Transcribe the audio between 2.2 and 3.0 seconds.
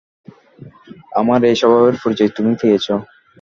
তুমিও পেয়েছ।